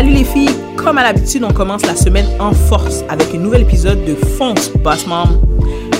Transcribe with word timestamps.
Salut 0.00 0.14
les 0.14 0.24
filles, 0.24 0.56
comme 0.76 0.96
à 0.96 1.02
l'habitude, 1.02 1.44
on 1.44 1.52
commence 1.52 1.84
la 1.84 1.94
semaine 1.94 2.24
en 2.38 2.52
force 2.52 3.04
avec 3.10 3.34
un 3.34 3.38
nouvel 3.38 3.60
épisode 3.60 4.02
de 4.06 4.14
Fonce 4.14 4.70
Boss 4.82 5.06
Mom. 5.06 5.28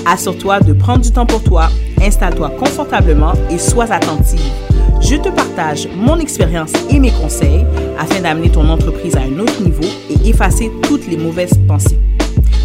Assure-toi 0.06 0.60
de 0.60 0.72
prendre 0.72 1.02
du 1.02 1.12
temps 1.12 1.26
pour 1.26 1.42
toi, 1.42 1.68
installe-toi 2.00 2.48
confortablement 2.58 3.34
et 3.50 3.58
sois 3.58 3.92
attentive. 3.92 4.40
Je 5.02 5.16
te 5.16 5.28
partage 5.28 5.86
mon 5.94 6.18
expérience 6.18 6.72
et 6.88 6.98
mes 6.98 7.10
conseils 7.10 7.66
afin 7.98 8.22
d'amener 8.22 8.48
ton 8.48 8.70
entreprise 8.70 9.16
à 9.16 9.20
un 9.20 9.38
autre 9.38 9.60
niveau 9.60 9.84
et 10.08 10.30
effacer 10.30 10.72
toutes 10.84 11.06
les 11.06 11.18
mauvaises 11.18 11.60
pensées. 11.68 11.98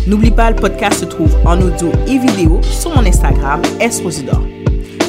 N'oublie 0.07 0.31
pas, 0.31 0.51
le 0.51 0.55
podcast 0.55 1.01
se 1.01 1.05
trouve 1.05 1.35
en 1.43 1.59
audio 1.59 1.91
et 2.07 2.17
vidéo 2.17 2.61
sur 2.61 2.95
mon 2.95 3.05
Instagram, 3.05 3.61
Esrosidor. 3.81 4.41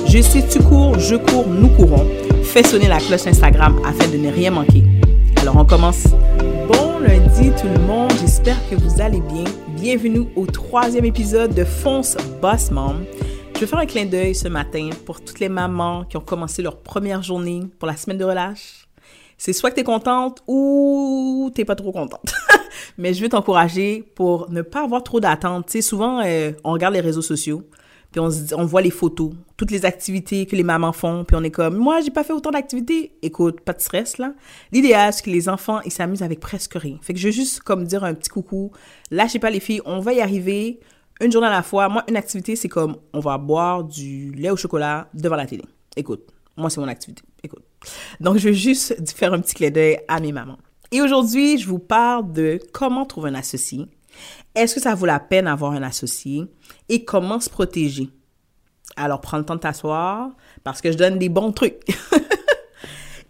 Je 0.09 0.21
sais, 0.21 0.45
tu 0.51 0.59
cours, 0.59 0.99
je 0.99 1.15
cours, 1.15 1.47
nous 1.47 1.69
courons. 1.69 2.05
Fais 2.43 2.65
sonner 2.65 2.89
la 2.89 2.99
cloche 2.99 3.29
Instagram 3.29 3.81
afin 3.87 4.11
de 4.11 4.17
ne 4.17 4.33
rien 4.33 4.51
manquer. 4.51 4.83
Alors 5.47 5.63
on 5.63 5.65
commence. 5.65 6.09
Bon 6.67 6.99
lundi 6.99 7.53
tout 7.53 7.69
le 7.69 7.79
monde, 7.79 8.11
j'espère 8.21 8.57
que 8.69 8.75
vous 8.75 9.01
allez 9.01 9.21
bien. 9.21 9.45
Bienvenue 9.77 10.27
au 10.35 10.45
troisième 10.45 11.05
épisode 11.05 11.55
de 11.55 11.65
Fonce 11.65 12.17
Boss 12.43 12.73
Mom. 12.73 13.05
Je 13.55 13.61
vais 13.61 13.67
faire 13.69 13.79
un 13.79 13.87
clin 13.87 14.07
d'œil 14.07 14.35
ce 14.35 14.49
matin 14.49 14.91
pour 15.05 15.21
toutes 15.21 15.39
les 15.39 15.49
mamans 15.49 16.05
qui 16.05 16.17
ont 16.17 16.21
commencé 16.21 16.63
leur 16.63 16.83
première 16.83 17.23
journée 17.23 17.61
pour 17.79 17.87
la 17.87 17.97
semaine 17.97 18.19
de 18.19 18.25
relâche. 18.25 18.89
C'est 19.39 19.53
soit 19.53 19.71
que 19.71 19.77
tu 19.77 19.83
es 19.83 19.85
contente 19.85 20.43
ou 20.49 21.49
t'es 21.55 21.65
pas 21.65 21.77
trop 21.77 21.93
contente. 21.93 22.35
Mais 22.99 23.15
je 23.15 23.23
veux 23.23 23.29
t'encourager 23.29 24.03
pour 24.17 24.51
ne 24.51 24.63
pas 24.63 24.83
avoir 24.83 25.05
trop 25.05 25.21
d'attentes. 25.21 25.69
Tu 25.69 25.81
souvent, 25.81 26.23
euh, 26.25 26.51
on 26.65 26.73
regarde 26.73 26.95
les 26.95 27.01
réseaux 27.01 27.23
sociaux, 27.23 27.63
puis 28.17 28.55
on, 28.55 28.65
voit 28.65 28.81
les 28.81 28.91
photos, 28.91 29.33
toutes 29.59 29.71
les 29.71 29.85
activités 29.85 30.47
que 30.47 30.57
les 30.57 30.63
mamans 30.63 30.95
font, 30.95 31.25
puis 31.25 31.37
on 31.37 31.43
est 31.43 31.51
comme, 31.51 31.77
moi, 31.77 32.01
j'ai 32.01 32.11
pas 32.11 32.25
fait 32.25 32.33
autant 32.33 32.51
d'activités. 32.51 33.13
Écoute, 33.21 33.61
pas 33.61 33.75
de 33.75 33.81
stress, 33.83 34.17
là. 34.17 34.33
L'idéal, 34.73 35.13
c'est 35.13 35.23
que 35.23 35.29
les 35.29 35.51
enfants, 35.51 35.83
ils 35.85 35.93
s'amusent 35.93 36.23
avec 36.23 36.41
presque 36.41 36.77
rien. 36.77 36.97
Fait 37.03 37.13
que 37.13 37.21
je 37.21 37.27
veux 37.27 37.33
juste, 37.33 37.61
comme, 37.61 37.85
dire 37.85 38.05
un 38.05 38.15
petit 38.15 38.31
coucou. 38.31 38.73
Lâchez 39.11 39.39
pas 39.39 39.51
les 39.51 39.61
filles, 39.61 39.83
on 39.85 40.01
va 40.01 40.15
y 40.15 40.23
arriver 40.23 40.81
une 41.21 41.31
journée 41.31 41.49
à 41.49 41.51
la 41.51 41.63
fois. 41.63 41.91
Moi, 41.91 42.05
une 42.09 42.17
activité, 42.17 42.57
c'est 42.57 42.71
comme, 42.71 42.97
on 43.13 43.21
va 43.21 43.37
boire 43.37 43.85
du 43.85 44.33
lait 44.33 44.49
au 44.49 44.57
chocolat 44.57 45.11
devant 45.13 45.37
la 45.37 45.45
télé. 45.45 45.65
Écoute, 45.95 46.27
moi, 46.57 46.71
c'est 46.71 46.81
mon 46.81 46.89
activité. 46.89 47.23
Écoute. 47.43 47.65
Donc, 48.21 48.39
je 48.39 48.49
veux 48.49 48.55
juste 48.55 48.97
faire 49.15 49.35
un 49.35 49.41
petit 49.41 49.55
clin 49.55 49.71
d'œil 49.71 49.99
à 50.09 50.21
mes 50.21 50.33
mamans. 50.33 50.57
Et 50.91 51.03
aujourd'hui, 51.03 51.59
je 51.59 51.69
vous 51.69 51.81
parle 51.81 52.33
de 52.33 52.61
comment 52.73 53.05
trouver 53.05 53.29
un 53.29 53.35
associé. 53.35 53.87
Est-ce 54.55 54.75
que 54.75 54.81
ça 54.81 54.95
vaut 54.95 55.07
la 55.07 55.21
peine 55.21 55.45
d'avoir 55.47 55.73
un 55.73 55.83
associé? 55.83 56.47
Et 56.89 57.05
comment 57.05 57.41
se 57.41 57.51
protéger? 57.51 58.09
Alors, 58.97 59.21
prends 59.21 59.39
le 59.39 59.45
temps 59.45 59.57
de 59.57 59.61
t'asseoir 59.61 60.31
parce 60.65 60.81
que 60.81 60.93
je 60.93 60.97
donne 60.97 61.19
des 61.19 61.29
bons 61.29 61.53
trucs. 61.53 61.83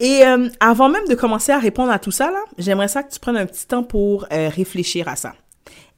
Et 0.00 0.24
euh, 0.24 0.48
avant 0.60 0.88
même 0.88 1.06
de 1.08 1.14
commencer 1.14 1.52
à 1.52 1.58
répondre 1.58 1.90
à 1.90 1.98
tout 1.98 2.10
ça, 2.10 2.32
j'aimerais 2.58 2.88
ça 2.88 3.02
que 3.02 3.12
tu 3.12 3.18
prennes 3.18 3.36
un 3.36 3.46
petit 3.46 3.66
temps 3.66 3.82
pour 3.82 4.26
euh, 4.32 4.48
réfléchir 4.48 5.08
à 5.08 5.16
ça. 5.16 5.34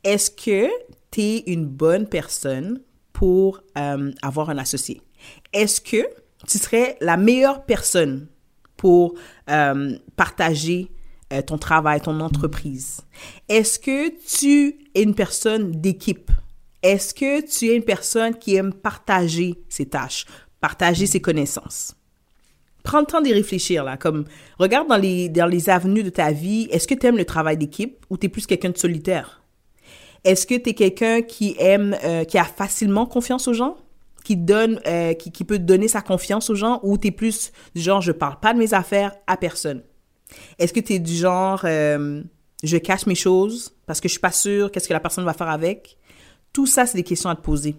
Est-ce 0.05 0.31
que 0.31 0.69
tu 1.11 1.21
es 1.21 1.39
une 1.47 1.67
bonne 1.67 2.07
personne 2.07 2.81
pour 3.13 3.61
euh, 3.77 4.13
avoir 4.23 4.51
un 4.51 4.59
associé? 4.59 5.03
Est-ce 5.53 5.81
que 5.81 6.07
tu 6.47 6.59
serais 6.59 6.97
la 7.01 7.17
meilleure 7.17 7.65
personne 7.65 8.29
pour 8.77 9.15
partager 10.15 10.89
ton 11.47 11.59
travail, 11.59 12.01
ton 12.01 12.21
entreprise? 12.21 13.01
Est-ce 13.49 13.79
que 13.79 14.09
tu 14.09 14.79
es 14.95 15.03
une 15.03 15.15
personne 15.15 15.73
d'équipe? 15.73 16.31
Est-ce 16.83 17.13
que 17.13 17.41
tu 17.41 17.71
es 17.71 17.77
une 17.77 17.83
personne 17.83 18.37
qui 18.37 18.55
aime 18.55 18.73
partager 18.73 19.63
ses 19.69 19.87
tâches, 19.87 20.27
partager 20.61 21.07
ses 21.07 21.21
connaissances? 21.21 21.95
Prends 22.85 23.01
le 23.01 23.07
temps 23.07 23.21
d'y 23.21 23.33
réfléchir, 23.33 23.85
là. 23.85 23.97
Comme, 23.97 24.25
regarde 24.59 24.89
dans 24.89 24.97
les, 24.97 25.29
dans 25.29 25.47
les 25.47 25.69
avenues 25.69 26.05
de 26.05 26.11
ta 26.11 26.31
vie, 26.31 26.69
est-ce 26.71 26.87
que 26.87 26.95
tu 26.95 27.07
aimes 27.07 27.17
le 27.17 27.25
travail 27.25 27.57
d'équipe 27.57 28.07
ou 28.09 28.17
tu 28.17 28.27
es 28.27 28.29
plus 28.29 28.47
quelqu'un 28.47 28.71
de 28.71 28.79
solitaire? 28.79 29.43
Est-ce 30.25 30.47
que 30.47 30.55
tu 30.55 30.71
es 30.71 30.75
quelqu'un 30.75 31.23
qui 31.23 31.57
aime, 31.59 31.97
euh, 32.05 32.25
qui 32.25 32.39
a 32.39 32.45
facilement 32.45 33.07
confiance 33.07 33.49
aux 33.49 33.53
gens? 33.53 33.77
Qui 34.25 34.37
donne, 34.37 34.81
euh, 34.87 35.15
qui, 35.15 35.33
qui, 35.33 35.45
peut 35.45 35.59
donner 35.59 35.89
sa 35.89 36.01
confiance 36.01 36.49
aux 36.51 36.55
gens? 36.55 36.81
Ou 36.83 36.97
tu 36.97 37.09
es 37.09 37.11
plus 37.11 37.53
du 37.75 37.81
genre, 37.83 38.01
je 38.01 38.13
parle 38.13 38.39
pas 38.41 38.55
de 38.55 38.59
mes 38.59 38.73
affaires 38.73 39.15
à 39.27 39.37
personne? 39.37 39.83
Est-ce 40.59 40.73
que 40.73 40.81
tu 40.81 40.95
es 40.95 40.99
du 40.99 41.15
genre, 41.15 41.61
euh, 41.65 42.23
je 42.63 42.77
cache 42.77 43.07
mes 43.07 43.15
choses 43.15 43.75
parce 43.87 44.01
que 44.01 44.09
je 44.09 44.13
suis 44.13 44.21
pas 44.21 44.33
sûre 44.33 44.71
qu'est-ce 44.71 44.89
que 44.89 44.93
la 44.93 45.01
personne 45.01 45.25
va 45.25 45.35
faire 45.35 45.49
avec? 45.49 45.97
Tout 46.53 46.67
ça, 46.67 46.87
c'est 46.87 46.97
des 46.97 47.05
questions 47.05 47.31
à 47.31 47.37
te 47.37 47.43
poser. 47.43 47.77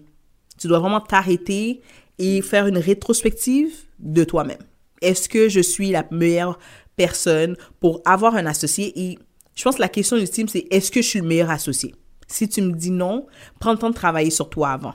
Tu 0.58 0.68
dois 0.68 0.78
vraiment 0.78 1.00
t'arrêter 1.00 1.80
et 2.18 2.42
faire 2.42 2.66
une 2.66 2.78
rétrospective 2.78 3.72
de 3.98 4.24
toi-même. 4.24 4.62
Est-ce 5.00 5.28
que 5.28 5.48
je 5.48 5.60
suis 5.60 5.90
la 5.90 6.04
meilleure 6.10 6.58
personne 6.96 7.56
pour 7.80 8.02
avoir 8.04 8.34
un 8.34 8.46
associé? 8.46 8.92
Et 8.98 9.18
je 9.54 9.64
pense 9.64 9.76
que 9.76 9.80
la 9.80 9.88
question 9.88 10.16
ultime, 10.16 10.48
c'est 10.48 10.66
est-ce 10.70 10.90
que 10.90 11.02
je 11.02 11.06
suis 11.06 11.20
le 11.20 11.26
meilleur 11.26 11.50
associé? 11.50 11.94
Si 12.28 12.48
tu 12.48 12.62
me 12.62 12.72
dis 12.72 12.90
non, 12.90 13.26
prends 13.58 13.72
le 13.72 13.78
temps 13.78 13.90
de 13.90 13.94
travailler 13.94 14.30
sur 14.30 14.50
toi 14.50 14.70
avant. 14.70 14.94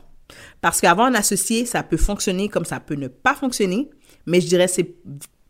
Parce 0.62 0.82
qu'avoir 0.82 1.08
un 1.08 1.16
associé, 1.16 1.66
ça 1.66 1.84
peut 1.84 1.98
fonctionner 1.98 2.50
comme 2.50 2.66
ça 2.66 2.80
peut 2.80 2.96
ne 2.96 3.08
pas 3.08 3.36
fonctionner, 3.36 3.90
mais 4.26 4.42
je 4.42 4.48
dirais 4.48 4.68
c'est 4.68 4.96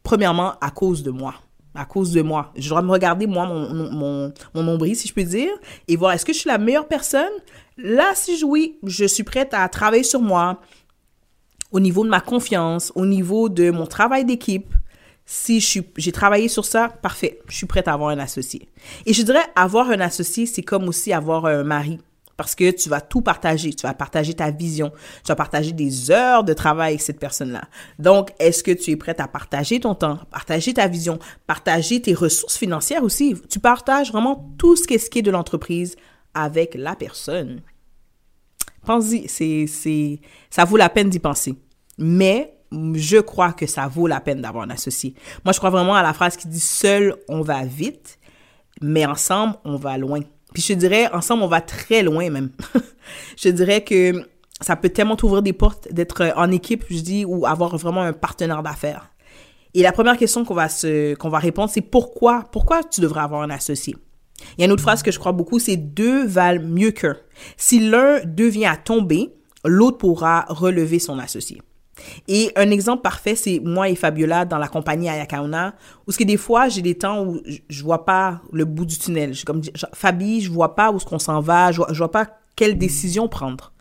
premièrement 0.03 0.57
à 0.59 0.71
cause 0.71 1.03
de 1.03 1.11
moi 1.11 1.35
à 1.75 1.85
cause 1.85 2.11
de 2.11 2.21
moi. 2.21 2.51
Je 2.55 2.69
dois 2.69 2.81
me 2.81 2.91
regarder, 2.91 3.27
moi, 3.27 3.45
mon, 3.45 3.91
mon, 3.91 4.33
mon 4.53 4.63
nombril, 4.63 4.95
si 4.95 5.07
je 5.07 5.13
peux 5.13 5.23
dire, 5.23 5.51
et 5.87 5.95
voir 5.95 6.13
est-ce 6.13 6.25
que 6.25 6.33
je 6.33 6.39
suis 6.39 6.49
la 6.49 6.57
meilleure 6.57 6.87
personne? 6.87 7.31
Là, 7.77 8.11
si 8.15 8.37
je, 8.37 8.45
oui, 8.45 8.79
je 8.83 9.05
suis 9.05 9.23
prête 9.23 9.53
à 9.53 9.67
travailler 9.69 10.03
sur 10.03 10.21
moi, 10.21 10.59
au 11.71 11.79
niveau 11.79 12.03
de 12.03 12.09
ma 12.09 12.21
confiance, 12.21 12.91
au 12.95 13.05
niveau 13.05 13.49
de 13.49 13.71
mon 13.71 13.85
travail 13.85 14.25
d'équipe. 14.25 14.73
Si 15.25 15.59
j'ai 15.97 16.11
travaillé 16.11 16.47
sur 16.47 16.65
ça, 16.65 16.87
parfait, 16.87 17.39
je 17.49 17.57
suis 17.57 17.65
prête 17.65 17.87
à 17.87 17.93
avoir 17.93 18.09
un 18.09 18.19
associé. 18.19 18.69
Et 19.07 19.13
je 19.13 19.23
dirais, 19.23 19.43
avoir 19.55 19.89
un 19.89 19.99
associé, 19.99 20.45
c'est 20.45 20.61
comme 20.61 20.87
aussi 20.87 21.11
avoir 21.13 21.47
un 21.47 21.63
mari 21.63 21.99
parce 22.37 22.55
que 22.55 22.71
tu 22.71 22.89
vas 22.89 23.01
tout 23.01 23.21
partager. 23.21 23.73
Tu 23.73 23.83
vas 23.83 23.93
partager 23.93 24.33
ta 24.33 24.51
vision. 24.51 24.91
Tu 25.23 25.27
vas 25.29 25.35
partager 25.35 25.71
des 25.71 26.11
heures 26.11 26.43
de 26.43 26.53
travail 26.53 26.89
avec 26.89 27.01
cette 27.01 27.19
personne-là. 27.19 27.63
Donc, 27.99 28.31
est-ce 28.39 28.63
que 28.63 28.71
tu 28.71 28.91
es 28.91 28.95
prête 28.95 29.19
à 29.19 29.27
partager 29.27 29.79
ton 29.79 29.95
temps, 29.95 30.19
partager 30.31 30.73
ta 30.73 30.87
vision, 30.87 31.19
partager 31.47 32.01
tes 32.01 32.13
ressources 32.13 32.57
financières 32.57 33.03
aussi? 33.03 33.35
Tu 33.49 33.59
partages 33.59 34.11
vraiment 34.11 34.53
tout 34.57 34.75
ce 34.75 34.87
qui 34.87 34.95
est, 34.95 35.21
de 35.21 35.31
l'entreprise 35.31 35.95
avec 36.33 36.75
la 36.75 36.95
personne. 36.95 37.61
Pense-y, 38.85 39.27
c'est, 39.27 40.19
ça 40.49 40.65
vaut 40.65 40.77
la 40.77 40.89
peine 40.89 41.09
d'y 41.09 41.19
penser. 41.19 41.55
Mais, 41.97 42.51
je 42.71 43.17
crois 43.17 43.53
que 43.53 43.65
ça 43.65 43.87
vaut 43.87 44.07
la 44.07 44.19
peine 44.19 44.41
d'avoir 44.41 44.65
un 44.65 44.69
associé. 44.69 45.13
Moi, 45.45 45.53
je 45.53 45.59
crois 45.59 45.69
vraiment 45.69 45.95
à 45.95 46.03
la 46.03 46.13
phrase 46.13 46.35
qui 46.35 46.49
dit 46.49 46.59
seul, 46.59 47.15
on 47.29 47.41
va 47.41 47.63
vite, 47.63 48.19
mais 48.81 49.05
ensemble, 49.05 49.55
on 49.63 49.77
va 49.77 49.97
loin. 49.97 50.19
Puis 50.55 50.63
je 50.63 50.73
dirais, 50.73 51.13
ensemble, 51.13 51.43
on 51.43 51.47
va 51.47 51.59
très 51.59 52.01
loin 52.01 52.29
même. 52.29 52.49
je 53.37 53.49
dirais 53.49 53.83
que 53.83 54.25
ça 54.61 54.77
peut 54.77 54.87
tellement 54.87 55.17
t'ouvrir 55.17 55.41
des 55.41 55.51
portes 55.51 55.91
d'être 55.91 56.31
en 56.37 56.49
équipe, 56.49 56.85
je 56.89 57.01
dis, 57.01 57.25
ou 57.25 57.45
avoir 57.45 57.75
vraiment 57.75 58.01
un 58.01 58.13
partenaire 58.13 58.63
d'affaires. 58.63 59.11
Et 59.73 59.81
la 59.81 59.91
première 59.91 60.15
question 60.15 60.45
qu'on 60.45 60.53
va 60.53 60.69
se, 60.69 61.13
qu'on 61.15 61.27
va 61.27 61.39
répondre, 61.39 61.69
c'est 61.69 61.81
pourquoi, 61.81 62.45
pourquoi 62.53 62.85
tu 62.85 63.01
devrais 63.01 63.19
avoir 63.19 63.41
un 63.41 63.49
associé? 63.49 63.97
Il 64.57 64.61
y 64.61 64.63
a 64.63 64.65
une 64.67 64.71
autre 64.71 64.81
phrase 64.81 65.03
que 65.03 65.11
je 65.11 65.19
crois 65.19 65.33
beaucoup, 65.33 65.59
c'est 65.59 65.75
deux 65.75 66.25
valent 66.25 66.65
mieux 66.65 66.91
qu'un. 66.91 67.17
Si 67.57 67.81
l'un 67.81 68.21
devient 68.23 68.67
à 68.67 68.77
tomber, 68.77 69.33
l'autre 69.65 69.97
pourra 69.97 70.45
relever 70.47 70.99
son 70.99 71.19
associé. 71.19 71.61
Et 72.27 72.51
un 72.55 72.71
exemple 72.71 73.01
parfait, 73.01 73.35
c'est 73.35 73.59
moi 73.59 73.89
et 73.89 73.95
Fabiola 73.95 74.45
dans 74.45 74.57
la 74.57 74.67
compagnie 74.67 75.09
Ayakauna, 75.09 75.75
où 76.07 76.11
ce 76.11 76.17
que 76.17 76.23
des 76.23 76.37
fois, 76.37 76.67
j'ai 76.67 76.81
des 76.81 76.95
temps 76.95 77.25
où 77.25 77.41
je 77.69 77.83
vois 77.83 78.05
pas 78.05 78.41
le 78.51 78.65
bout 78.65 78.85
du 78.85 78.97
tunnel. 78.97 79.33
Je, 79.33 79.45
comme 79.45 79.61
Fabi, 79.93 80.41
je 80.41 80.51
vois 80.51 80.75
pas 80.75 80.91
où 80.91 80.99
ce 80.99 81.05
qu'on 81.05 81.19
s'en 81.19 81.39
va, 81.39 81.71
je 81.71 81.77
vois, 81.77 81.91
vois 81.91 82.11
pas 82.11 82.27
quelle 82.55 82.77
décision 82.77 83.27
prendre. 83.27 83.71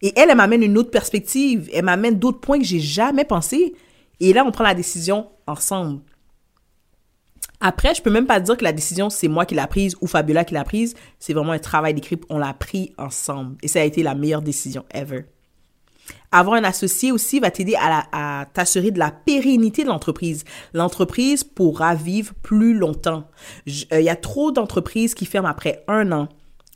Et 0.00 0.12
elle, 0.16 0.30
elle 0.30 0.36
m'amène 0.36 0.62
une 0.62 0.76
autre 0.78 0.90
perspective, 0.90 1.70
elle 1.72 1.84
m'amène 1.84 2.18
d'autres 2.18 2.40
points 2.40 2.58
que 2.58 2.64
j'ai 2.64 2.80
jamais 2.80 3.24
pensé. 3.24 3.74
Et 4.18 4.32
là, 4.32 4.44
on 4.44 4.50
prend 4.50 4.64
la 4.64 4.74
décision 4.74 5.28
ensemble. 5.46 6.00
Après, 7.60 7.94
je 7.94 8.02
peux 8.02 8.10
même 8.10 8.26
pas 8.26 8.40
dire 8.40 8.56
que 8.56 8.64
la 8.64 8.72
décision, 8.72 9.08
c'est 9.08 9.28
moi 9.28 9.46
qui 9.46 9.54
l'a 9.54 9.68
prise 9.68 9.96
ou 10.00 10.08
Fabiola 10.08 10.44
qui 10.44 10.54
l'a 10.54 10.64
prise. 10.64 10.94
C'est 11.20 11.32
vraiment 11.32 11.52
un 11.52 11.60
travail 11.60 11.94
d'écrit. 11.94 12.20
On 12.28 12.38
l'a 12.38 12.52
pris 12.54 12.92
ensemble. 12.98 13.56
Et 13.62 13.68
ça 13.68 13.80
a 13.80 13.84
été 13.84 14.02
la 14.02 14.16
meilleure 14.16 14.42
décision 14.42 14.84
ever. 14.92 15.26
Avoir 16.30 16.56
un 16.56 16.64
associé 16.64 17.12
aussi 17.12 17.40
va 17.40 17.50
t'aider 17.50 17.74
à, 17.78 18.46
t'assurer 18.54 18.90
de 18.90 18.98
la 18.98 19.10
pérennité 19.10 19.84
de 19.84 19.88
l'entreprise. 19.88 20.44
L'entreprise 20.72 21.44
pourra 21.44 21.94
vivre 21.94 22.32
plus 22.42 22.74
longtemps. 22.74 23.24
Euh, 23.68 24.00
il 24.00 24.04
y 24.04 24.08
a 24.08 24.16
trop 24.16 24.50
d'entreprises 24.50 25.14
qui 25.14 25.26
ferment 25.26 25.48
après 25.48 25.84
un 25.88 26.10
an, 26.10 26.28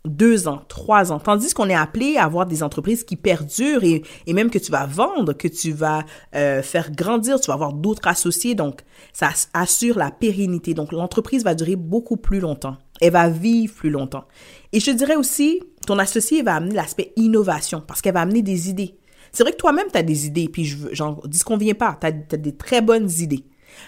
deux 0.05 0.47
ans, 0.47 0.61
trois 0.69 1.11
ans. 1.11 1.19
Tandis 1.19 1.55
qu'on 1.55 1.71
est 1.71 1.75
appelé 1.75 2.19
à 2.19 2.25
avoir 2.25 2.45
des 2.45 2.63
entreprises 2.63 3.03
qui 3.03 3.17
perdurent 3.17 3.83
et, 3.85 4.03
même 4.33 4.51
que 4.51 4.59
tu 4.59 4.71
vas 4.71 4.85
vendre, 4.85 5.33
que 5.33 5.49
tu 5.49 5.73
vas 5.73 6.05
euh, 6.35 6.63
faire 6.63 6.91
grandir, 6.93 7.41
tu 7.41 7.49
vas 7.49 7.55
avoir 7.55 7.73
d'autres 7.73 8.07
associés. 8.07 8.55
Donc, 8.55 8.83
ça 9.15 9.31
assure 9.55 9.99
la 9.99 10.11
pérennité. 10.11 10.75
Donc, 10.75 10.93
l'entreprise 10.93 11.45
va 11.45 11.55
durer 11.55 11.77
beaucoup 11.77 12.19
plus 12.19 12.41
longtemps. 12.41 12.77
Elle 13.01 13.13
va 13.13 13.29
vivre 13.29 13.75
plus 13.75 13.91
longtemps. 13.91 14.25
Et 14.73 14.81
je 14.81 14.91
dirais 14.91 15.17
aussi, 15.17 15.63
ton 15.87 15.99
associé 15.99 16.43
va 16.43 16.57
amener 16.57 16.75
l'aspect 16.75 17.13
innovation 17.17 17.83
parce 17.87 18.01
qu'elle 18.01 18.15
va 18.15 18.21
amener 18.21 18.43
des 18.43 18.71
idées. 18.71 18.97
C'est 19.37 19.43
vrai 19.43 19.53
que 19.53 19.59
toi-même, 19.59 19.89
tu 19.93 19.99
as 19.99 20.03
des 20.03 20.27
idées, 20.27 20.49
puis 20.49 20.65
je 20.65 20.79
dis 21.27 21.41
qu'on 21.41 21.59
vient 21.59 21.75
pas, 21.75 21.99
tu 22.01 22.07
as, 22.07 22.11
des 22.11 22.57
très 22.57 22.81
bonnes 22.81 23.11
idées. 23.19 23.45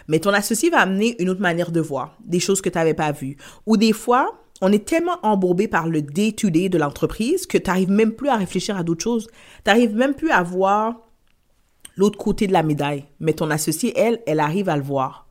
Mais 0.07 0.19
ton 0.19 0.35
associé 0.35 0.69
va 0.69 0.81
amener 0.81 1.17
une 1.23 1.31
autre 1.31 1.41
manière 1.41 1.73
de 1.73 1.81
voir, 1.81 2.19
des 2.23 2.39
choses 2.39 2.61
que 2.61 2.69
tu 2.69 2.77
n'avais 2.77 2.93
pas 2.93 3.13
vues. 3.13 3.39
Ou 3.65 3.79
des 3.79 3.95
fois, 3.95 4.43
on 4.61 4.71
est 4.71 4.87
tellement 4.87 5.17
embourbé 5.23 5.67
par 5.67 5.89
le 5.89 6.03
day-to-day 6.03 6.69
de 6.69 6.77
l'entreprise 6.77 7.47
que 7.47 7.57
tu 7.57 7.67
n'arrives 7.67 7.91
même 7.91 8.13
plus 8.13 8.29
à 8.29 8.37
réfléchir 8.37 8.77
à 8.77 8.83
d'autres 8.83 9.03
choses. 9.03 9.27
Tu 9.65 9.71
n'arrives 9.71 9.95
même 9.95 10.13
plus 10.13 10.31
à 10.31 10.43
voir 10.43 11.01
l'autre 11.97 12.19
côté 12.19 12.47
de 12.47 12.53
la 12.53 12.63
médaille. 12.63 13.07
Mais 13.19 13.33
ton 13.33 13.51
associé, 13.51 13.99
elle, 13.99 14.21
elle 14.27 14.41
arrive 14.41 14.69
à 14.69 14.77
le 14.77 14.83
voir. 14.83 15.29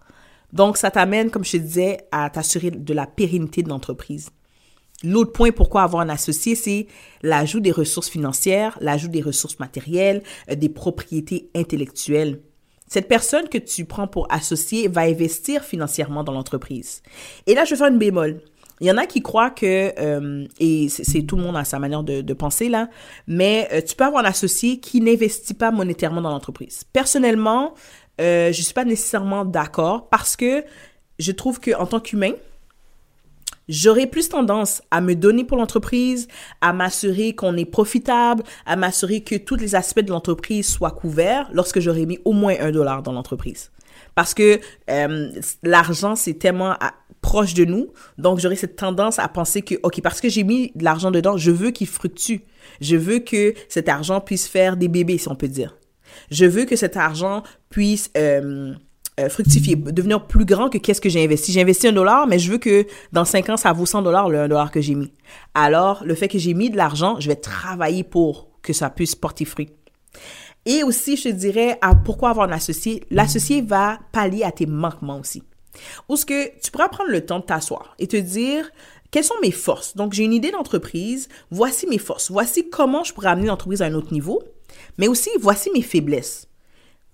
Donc, 0.51 0.77
ça 0.77 0.89
t'amène, 0.89 1.29
comme 1.29 1.45
je 1.45 1.51
te 1.51 1.57
disais, 1.57 1.99
à 2.11 2.27
t'assurer 2.31 2.71
de 2.71 2.93
la 2.95 3.05
pérennité 3.05 3.61
de 3.61 3.69
l'entreprise. 3.69 4.31
L'autre 5.03 5.31
point 5.31 5.51
pourquoi 5.51 5.83
avoir 5.83 6.01
un 6.01 6.09
associé, 6.09 6.55
c'est 6.55 6.87
l'ajout 7.21 7.59
des 7.59 7.71
ressources 7.71 8.09
financières, 8.09 8.77
l'ajout 8.81 9.09
des 9.09 9.21
ressources 9.21 9.59
matérielles, 9.59 10.23
euh, 10.49 10.55
des 10.55 10.69
propriétés 10.69 11.49
intellectuelles. 11.55 12.41
Cette 12.87 13.07
personne 13.07 13.49
que 13.49 13.57
tu 13.57 13.85
prends 13.85 14.07
pour 14.07 14.31
associé 14.31 14.87
va 14.87 15.01
investir 15.01 15.63
financièrement 15.63 16.23
dans 16.23 16.31
l'entreprise. 16.31 17.01
Et 17.45 17.53
là, 17.53 17.65
je 17.65 17.75
faire 17.75 17.87
une 17.87 17.97
bémol. 17.97 18.41
Il 18.79 18.87
y 18.87 18.91
en 18.91 18.97
a 18.97 19.07
qui 19.07 19.21
croient 19.21 19.49
que, 19.49 19.91
euh, 19.99 20.45
et 20.59 20.87
c'est 20.89 21.23
tout 21.23 21.35
le 21.35 21.41
monde 21.41 21.57
a 21.57 21.63
sa 21.63 21.79
manière 21.79 22.03
de, 22.03 22.33
penser 22.33 22.69
là, 22.69 22.89
mais 23.25 23.67
euh, 23.71 23.81
tu 23.81 23.95
peux 23.95 24.03
avoir 24.03 24.23
un 24.23 24.27
associé 24.27 24.79
qui 24.79 25.01
n'investit 25.01 25.55
pas 25.55 25.71
monétairement 25.71 26.21
dans 26.21 26.29
l'entreprise. 26.29 26.83
Personnellement, 26.93 27.73
euh, 28.21 28.51
je 28.51 28.61
suis 28.61 28.73
pas 28.73 28.85
nécessairement 28.85 29.45
d'accord 29.45 30.09
parce 30.09 30.35
que 30.35 30.63
je 31.17 31.31
trouve 31.31 31.59
que 31.59 31.75
en 31.75 31.87
tant 31.87 31.99
qu'humain, 31.99 32.33
j'aurais 33.69 34.07
plus 34.07 34.29
tendance 34.29 34.81
à 34.91 35.01
me 35.01 35.15
donner 35.15 35.43
pour 35.43 35.57
l'entreprise, 35.57 36.27
à 36.61 36.73
m'assurer 36.73 37.35
qu'on 37.35 37.57
est 37.57 37.65
profitable, 37.65 38.43
à 38.65 38.75
m'assurer 38.75 39.21
que 39.21 39.35
tous 39.35 39.55
les 39.55 39.75
aspects 39.75 40.01
de 40.01 40.11
l'entreprise 40.11 40.67
soient 40.67 40.91
couverts 40.91 41.49
lorsque 41.53 41.79
j'aurais 41.79 42.05
mis 42.05 42.19
au 42.25 42.33
moins 42.33 42.55
un 42.59 42.71
dollar 42.71 43.03
dans 43.03 43.11
l'entreprise. 43.11 43.71
Parce 44.15 44.33
que 44.33 44.59
euh, 44.89 45.29
l'argent, 45.63 46.15
c'est 46.15 46.35
tellement 46.35 46.75
proche 47.21 47.53
de 47.53 47.65
nous. 47.65 47.91
Donc, 48.17 48.39
j'aurais 48.39 48.55
cette 48.55 48.75
tendance 48.75 49.19
à 49.19 49.27
penser 49.27 49.61
que, 49.61 49.75
OK, 49.83 50.01
parce 50.01 50.21
que 50.21 50.29
j'ai 50.29 50.43
mis 50.43 50.71
de 50.75 50.83
l'argent 50.83 51.11
dedans, 51.11 51.37
je 51.37 51.51
veux 51.51 51.71
qu'il 51.71 51.87
fructue. 51.87 52.41
Je 52.81 52.95
veux 52.95 53.19
que 53.19 53.53
cet 53.69 53.89
argent 53.89 54.21
puisse 54.21 54.47
faire 54.47 54.77
des 54.77 54.87
bébés, 54.87 55.17
si 55.17 55.27
on 55.29 55.35
peut 55.35 55.47
dire. 55.47 55.77
Je 56.31 56.45
veux 56.45 56.65
que 56.65 56.75
cet 56.75 56.97
argent 56.97 57.43
puisse 57.69 58.09
euh, 58.17 58.73
euh, 59.19 59.29
fructifier, 59.29 59.75
devenir 59.75 60.27
plus 60.27 60.45
grand 60.45 60.69
que 60.69 60.77
qu'est-ce 60.77 61.01
que 61.01 61.09
j'ai 61.09 61.23
investi. 61.23 61.51
J'ai 61.51 61.61
investi 61.61 61.87
un 61.87 61.91
dollar, 61.91 62.27
mais 62.27 62.37
je 62.37 62.51
veux 62.51 62.59
que 62.59 62.85
dans 63.11 63.25
cinq 63.25 63.49
ans, 63.49 63.57
ça 63.57 63.73
vaut 63.73 63.87
100 63.87 64.03
dollars 64.03 64.29
le 64.29 64.39
un 64.41 64.47
dollar 64.47 64.69
que 64.69 64.79
j'ai 64.79 64.93
mis. 64.93 65.11
Alors, 65.55 66.03
le 66.05 66.13
fait 66.13 66.27
que 66.27 66.37
j'ai 66.37 66.53
mis 66.53 66.69
de 66.69 66.77
l'argent, 66.77 67.19
je 67.19 67.27
vais 67.27 67.35
travailler 67.35 68.03
pour 68.03 68.49
que 68.61 68.73
ça 68.73 68.91
puisse 68.91 69.15
porter 69.15 69.45
fruit. 69.45 69.69
Et 70.67 70.83
aussi, 70.83 71.17
je 71.17 71.23
te 71.23 71.29
dirais, 71.29 71.79
pourquoi 72.05 72.29
avoir 72.29 72.47
un 72.47 72.51
associé? 72.51 73.05
L'associé 73.09 73.61
va 73.61 73.97
pallier 74.11 74.43
à 74.43 74.51
tes 74.51 74.67
manquements 74.67 75.19
aussi. 75.19 75.41
Ou 76.09 76.15
ce 76.15 76.25
que 76.25 76.59
tu 76.61 76.69
pourras 76.69 76.89
prendre 76.89 77.09
le 77.09 77.25
temps 77.25 77.39
de 77.39 77.45
t'asseoir 77.45 77.95
et 77.97 78.07
te 78.07 78.17
dire, 78.17 78.69
quelles 79.09 79.23
sont 79.23 79.39
mes 79.41 79.51
forces? 79.51 79.95
Donc, 79.95 80.13
j'ai 80.13 80.25
une 80.25 80.33
idée 80.33 80.51
d'entreprise. 80.51 81.27
Voici 81.49 81.87
mes 81.87 81.97
forces. 81.97 82.29
Voici 82.29 82.69
comment 82.69 83.03
je 83.03 83.13
pourrais 83.13 83.29
amener 83.29 83.47
l'entreprise 83.47 83.81
à 83.81 83.85
un 83.85 83.93
autre 83.93 84.13
niveau. 84.13 84.43
Mais 84.99 85.07
aussi, 85.07 85.29
voici 85.39 85.71
mes 85.73 85.81
faiblesses. 85.81 86.47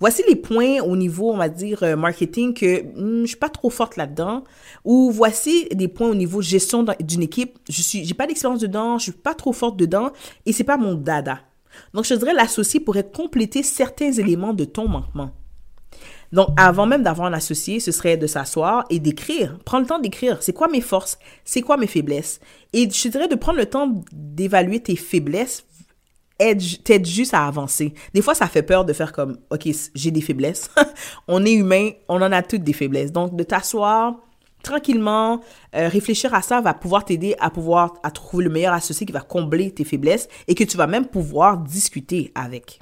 Voici 0.04 0.22
les 0.28 0.36
points 0.36 0.82
au 0.82 0.98
niveau, 0.98 1.32
on 1.32 1.38
va 1.38 1.48
dire, 1.48 1.82
euh, 1.82 1.96
marketing 1.96 2.54
que 2.54 2.82
hmm, 2.82 3.22
je 3.22 3.28
suis 3.28 3.38
pas 3.38 3.48
trop 3.48 3.70
forte 3.70 3.96
là-dedans. 3.96 4.44
Ou 4.84 5.10
voici 5.12 5.70
des 5.72 5.88
points 5.88 6.10
au 6.10 6.14
niveau 6.14 6.42
gestion 6.42 6.86
d'une 7.00 7.24
équipe. 7.24 7.58
Je 7.70 7.82
suis, 7.82 8.04
j'ai 8.04 8.14
pas 8.14 8.28
d'expérience 8.28 8.60
dedans, 8.60 8.98
je 8.98 9.04
suis 9.04 9.12
pas 9.14 9.34
trop 9.34 9.54
forte 9.54 9.78
dedans 9.78 10.12
et 10.46 10.52
c'est 10.52 10.66
pas 10.66 10.76
mon 10.76 10.96
dada. 10.96 11.40
Donc, 11.94 12.04
je 12.04 12.16
dirais 12.16 12.34
l'associé 12.34 12.82
pourrait 12.82 13.10
compléter 13.10 13.64
certains 13.64 14.12
éléments 14.12 14.54
de 14.54 14.66
ton 14.66 14.90
manquement. 14.90 15.32
Donc, 16.34 16.50
avant 16.58 16.86
même 16.86 17.04
d'avoir 17.04 17.30
un 17.30 17.34
associé, 17.34 17.80
ce 17.80 17.94
serait 17.94 18.18
de 18.18 18.28
s'asseoir 18.28 18.84
et 18.90 19.00
d'écrire. 19.00 19.58
Prends 19.64 19.80
le 19.80 19.86
temps 19.86 20.00
d'écrire. 20.00 20.44
C'est 20.44 20.52
quoi 20.52 20.68
mes 20.68 20.82
forces? 20.82 21.18
C'est 21.46 21.62
quoi 21.62 21.78
mes 21.78 21.88
faiblesses? 21.88 22.42
Et 22.74 22.90
je 22.90 23.08
dirais 23.08 23.30
de 23.30 23.36
prendre 23.36 23.58
le 23.58 23.68
temps 23.68 24.04
d'évaluer 24.12 24.82
tes 24.82 24.98
faiblesses 24.98 25.64
t'aide 26.38 27.06
juste 27.06 27.34
à 27.34 27.46
avancer. 27.46 27.94
Des 28.14 28.22
fois, 28.22 28.36
ça 28.36 28.48
fait 28.48 28.64
peur 28.64 28.86
de 28.86 28.94
faire 28.94 29.12
comme, 29.12 29.38
OK, 29.50 29.68
j'ai 29.96 30.12
des 30.12 30.22
faiblesses. 30.22 30.70
on 31.28 31.46
est 31.46 31.54
humain, 31.54 31.92
on 32.08 32.22
en 32.22 32.32
a 32.32 32.42
toutes 32.42 32.64
des 32.64 32.74
faiblesses. 32.74 33.12
Donc, 33.12 33.36
de 33.36 33.44
t'asseoir 33.44 34.16
tranquillement, 34.64 35.42
euh, 35.76 35.90
réfléchir 35.90 36.34
à 36.34 36.42
ça 36.42 36.62
va 36.62 36.74
pouvoir 36.74 37.06
t'aider 37.06 37.36
à 37.40 37.50
pouvoir 37.50 37.94
à 38.02 38.10
trouver 38.10 38.46
le 38.46 38.50
meilleur 38.50 38.74
associé 38.74 39.06
qui 39.06 39.12
va 39.12 39.20
combler 39.20 39.72
tes 39.72 39.84
faiblesses 39.84 40.28
et 40.48 40.56
que 40.56 40.64
tu 40.64 40.78
vas 40.78 40.88
même 40.88 41.06
pouvoir 41.06 41.58
discuter 41.58 42.32
avec. 42.34 42.80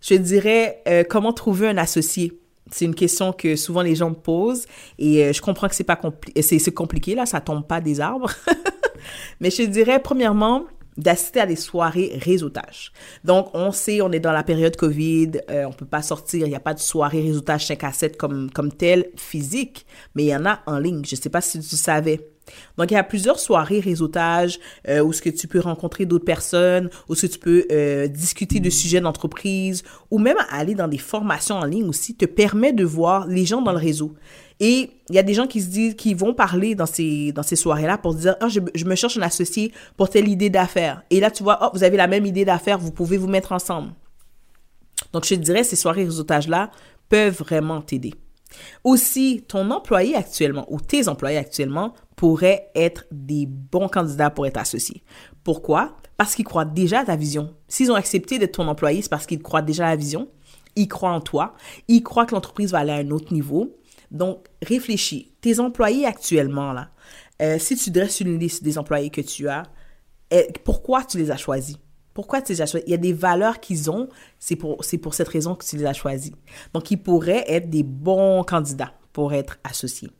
Je 0.00 0.16
dirais, 0.16 0.82
euh, 0.88 1.04
comment 1.08 1.32
trouver 1.32 1.68
un 1.68 1.78
associé? 1.78 2.38
C'est 2.70 2.84
une 2.84 2.94
question 2.94 3.32
que 3.32 3.54
souvent 3.54 3.82
les 3.82 3.94
gens 3.94 4.10
me 4.10 4.16
posent 4.16 4.66
et 4.98 5.24
euh, 5.24 5.32
je 5.32 5.40
comprends 5.40 5.68
que 5.68 5.74
c'est 5.74 5.84
pas 5.84 6.00
c'est 6.40 6.74
compliqué 6.74 7.14
là, 7.14 7.26
ça 7.26 7.40
tombe 7.40 7.66
pas 7.66 7.80
des 7.80 8.00
arbres. 8.00 8.30
Mais 9.40 9.50
je 9.50 9.62
dirais 9.62 10.00
premièrement, 10.00 10.64
d'assister 10.96 11.40
à 11.40 11.46
des 11.46 11.56
soirées 11.56 12.18
réseautage. 12.20 12.92
Donc, 13.24 13.48
on 13.54 13.72
sait, 13.72 14.00
on 14.02 14.12
est 14.12 14.20
dans 14.20 14.32
la 14.32 14.42
période 14.42 14.76
COVID, 14.76 15.32
euh, 15.50 15.64
on 15.64 15.72
peut 15.72 15.86
pas 15.86 16.02
sortir, 16.02 16.46
il 16.46 16.50
n'y 16.50 16.56
a 16.56 16.60
pas 16.60 16.74
de 16.74 16.80
soirée 16.80 17.22
réseautage 17.22 17.66
5 17.66 17.84
à 17.84 17.92
7 17.92 18.16
comme, 18.16 18.50
comme 18.50 18.72
telle 18.72 19.10
physique, 19.16 19.86
mais 20.14 20.24
il 20.24 20.28
y 20.28 20.36
en 20.36 20.46
a 20.46 20.60
en 20.66 20.78
ligne. 20.78 21.02
Je 21.04 21.16
sais 21.16 21.30
pas 21.30 21.40
si 21.40 21.60
tu 21.60 21.76
savais. 21.76 22.31
Donc, 22.76 22.90
il 22.90 22.94
y 22.94 22.96
a 22.96 23.04
plusieurs 23.04 23.38
soirées 23.38 23.80
réseautage 23.80 24.58
euh, 24.88 25.02
où 25.02 25.12
ce 25.12 25.22
que 25.22 25.30
tu 25.30 25.48
peux 25.48 25.60
rencontrer 25.60 26.06
d'autres 26.06 26.24
personnes, 26.24 26.90
où 27.08 27.14
ce 27.14 27.26
que 27.26 27.32
tu 27.32 27.38
peux 27.38 27.66
euh, 27.70 28.08
discuter 28.08 28.60
de 28.60 28.70
sujets 28.70 29.00
d'entreprise, 29.00 29.82
ou 30.10 30.18
même 30.18 30.36
aller 30.50 30.74
dans 30.74 30.88
des 30.88 30.98
formations 30.98 31.56
en 31.56 31.64
ligne 31.64 31.88
aussi, 31.88 32.14
te 32.14 32.26
permet 32.26 32.72
de 32.72 32.84
voir 32.84 33.26
les 33.26 33.46
gens 33.46 33.62
dans 33.62 33.72
le 33.72 33.78
réseau. 33.78 34.14
Et 34.60 34.90
il 35.08 35.14
y 35.14 35.18
a 35.18 35.22
des 35.22 35.34
gens 35.34 35.46
qui 35.46 35.60
se 35.60 35.68
disent, 35.68 35.94
qui 35.94 36.14
vont 36.14 36.34
parler 36.34 36.74
dans 36.74 36.86
ces, 36.86 37.32
soirées-là 37.54 37.98
pour 37.98 38.14
dire, 38.14 38.36
ah, 38.40 38.48
je, 38.48 38.60
je, 38.74 38.84
me 38.84 38.94
cherche 38.94 39.16
un 39.16 39.22
associé 39.22 39.72
pour 39.96 40.08
telle 40.08 40.28
idée 40.28 40.50
d'affaires. 40.50 41.02
Et 41.10 41.20
là, 41.20 41.30
tu 41.30 41.42
vois, 41.42 41.58
oh, 41.62 41.70
vous 41.74 41.84
avez 41.84 41.96
la 41.96 42.06
même 42.06 42.26
idée 42.26 42.44
d'affaires, 42.44 42.78
vous 42.78 42.92
pouvez 42.92 43.16
vous 43.16 43.28
mettre 43.28 43.52
ensemble. 43.52 43.92
Donc, 45.12 45.24
je 45.24 45.34
te 45.34 45.40
dirais, 45.40 45.64
ces 45.64 45.76
soirées 45.76 46.04
réseautage-là 46.04 46.70
peuvent 47.08 47.38
vraiment 47.38 47.80
t'aider. 47.80 48.14
Aussi, 48.84 49.44
ton 49.46 49.70
employé 49.70 50.14
actuellement 50.16 50.66
ou 50.68 50.80
tes 50.80 51.08
employés 51.08 51.38
actuellement 51.38 51.94
pourraient 52.16 52.70
être 52.74 53.06
des 53.10 53.46
bons 53.46 53.88
candidats 53.88 54.30
pour 54.30 54.46
être 54.46 54.58
associés. 54.58 55.02
Pourquoi? 55.44 55.96
Parce 56.16 56.34
qu'ils 56.34 56.44
croient 56.44 56.64
déjà 56.64 57.00
à 57.00 57.04
ta 57.04 57.16
vision. 57.16 57.54
S'ils 57.68 57.90
ont 57.90 57.96
accepté 57.96 58.38
d'être 58.38 58.52
ton 58.52 58.68
employé, 58.68 59.02
c'est 59.02 59.10
parce 59.10 59.26
qu'ils 59.26 59.42
croient 59.42 59.62
déjà 59.62 59.86
à 59.86 59.90
la 59.90 59.96
vision. 59.96 60.28
Ils 60.76 60.88
croient 60.88 61.12
en 61.12 61.20
toi. 61.20 61.54
Ils 61.88 62.02
croient 62.02 62.26
que 62.26 62.34
l'entreprise 62.34 62.72
va 62.72 62.78
aller 62.78 62.92
à 62.92 62.96
un 62.96 63.10
autre 63.10 63.32
niveau. 63.32 63.76
Donc, 64.10 64.46
réfléchis. 64.62 65.32
Tes 65.40 65.58
employés 65.58 66.06
actuellement, 66.06 66.72
là, 66.72 66.90
euh, 67.40 67.58
si 67.58 67.76
tu 67.76 67.90
dresses 67.90 68.20
une 68.20 68.38
liste 68.38 68.62
des 68.62 68.78
employés 68.78 69.10
que 69.10 69.20
tu 69.20 69.48
as, 69.48 69.64
euh, 70.32 70.42
pourquoi 70.64 71.04
tu 71.04 71.18
les 71.18 71.30
as 71.30 71.36
choisis? 71.36 71.76
Pourquoi 72.14 72.42
tu 72.42 72.52
les 72.52 72.62
as 72.62 72.66
choisis? 72.66 72.86
Il 72.86 72.90
y 72.90 72.94
a 72.94 72.98
des 72.98 73.12
valeurs 73.12 73.60
qu'ils 73.60 73.90
ont, 73.90 74.08
c'est 74.38 74.56
pour, 74.56 74.84
c'est 74.84 74.98
pour 74.98 75.14
cette 75.14 75.28
raison 75.28 75.54
que 75.54 75.64
tu 75.64 75.76
les 75.76 75.86
as 75.86 75.92
choisis. 75.92 76.32
Donc, 76.74 76.90
ils 76.90 76.96
pourraient 76.96 77.44
être 77.48 77.70
des 77.70 77.82
bons 77.82 78.44
candidats 78.44 78.92
pour 79.12 79.32
être 79.32 79.58
associés. 79.64 80.10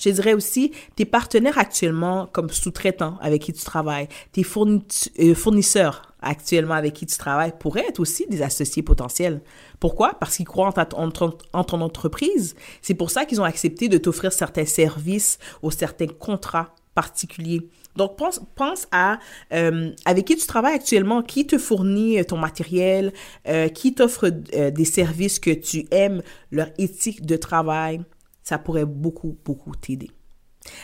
Je 0.00 0.08
dirais 0.08 0.32
aussi 0.32 0.72
tes 0.96 1.04
partenaires 1.04 1.58
actuellement 1.58 2.26
comme 2.32 2.48
sous-traitants 2.48 3.18
avec 3.20 3.42
qui 3.42 3.52
tu 3.52 3.62
travailles, 3.62 4.08
tes 4.32 4.42
euh, 4.42 5.34
fournisseurs 5.34 6.14
actuellement 6.22 6.74
avec 6.74 6.94
qui 6.94 7.06
tu 7.06 7.16
travailles 7.18 7.52
pourraient 7.58 7.86
être 7.88 8.00
aussi 8.00 8.26
des 8.28 8.42
associés 8.42 8.82
potentiels. 8.82 9.42
Pourquoi? 9.78 10.14
Parce 10.18 10.36
qu'ils 10.36 10.46
croient 10.46 10.72
en, 10.94 11.10
ton 11.10 11.80
entreprise. 11.80 12.54
C'est 12.80 12.94
pour 12.94 13.10
ça 13.10 13.26
qu'ils 13.26 13.40
ont 13.40 13.44
accepté 13.44 13.88
de 13.88 13.98
t'offrir 13.98 14.32
certains 14.32 14.64
services 14.64 15.38
ou 15.62 15.70
certains 15.70 16.06
contrats 16.06 16.74
particuliers. 16.94 17.68
Donc, 18.00 18.16
pense, 18.16 18.88
à 18.92 19.18
euh, 19.52 19.90
avec 20.06 20.24
qui 20.24 20.34
tu 20.34 20.46
travailles 20.46 20.74
actuellement, 20.74 21.22
qui 21.22 21.46
te 21.46 21.58
fournit 21.58 22.24
ton 22.24 22.38
matériel, 22.38 23.12
euh, 23.46 23.68
qui 23.68 23.94
t'offre 23.94 24.30
des 24.30 24.84
services 24.86 25.38
que 25.38 25.50
tu 25.50 25.86
aimes, 25.90 26.22
leur 26.50 26.68
éthique 26.78 27.26
de 27.26 27.36
travail, 27.36 28.00
ça 28.42 28.56
pourrait 28.56 28.86
beaucoup, 28.86 29.36
beaucoup 29.44 29.74
t'aider. 29.76 30.10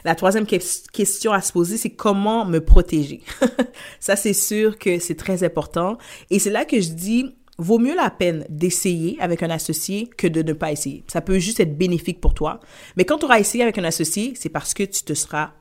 La 0.05 0.15
troisième 0.15 0.45
question 0.47 1.33
à 1.33 1.41
se 1.41 1.53
poser, 1.53 1.79
c'est 1.79 1.91
comment 1.91 2.45
me 2.45 2.61
protéger? 2.61 3.23
ça, 4.01 4.15
c'est 4.15 4.35
sûr 4.35 4.79
que 4.79 4.99
c'est 4.99 5.15
très 5.15 5.43
important. 5.43 5.97
Et 6.29 6.39
c'est 6.39 6.51
là 6.51 6.67
que 6.67 6.83
je 6.83 6.91
dis, 6.91 7.35
vaut 7.57 7.79
mieux 7.79 7.97
la 7.97 8.11
peine 8.11 8.45
d'essayer 8.51 9.17
avec 9.21 9.43
un 9.43 9.49
associé 9.51 10.11
que 10.19 10.27
de 10.27 10.43
ne 10.43 10.53
pas 10.53 10.71
essayer. 10.71 11.03
Ça 11.09 11.23
peut 11.23 11.39
juste 11.39 11.61
être 11.61 11.79
bénéfique 11.79 12.21
pour 12.21 12.35
toi. 12.35 12.61
Mais 12.97 13.07
quand 13.07 13.17
tu 13.19 13.25
auras 13.25 13.41
essayé 13.41 13.63
avec 13.65 13.79
un 13.79 13.85
associé, 13.85 14.35
c'est 14.37 14.51
parce 14.51 14.75
que 14.75 14.83
tu 14.83 15.03
te 15.03 15.15
seras, 15.15 15.53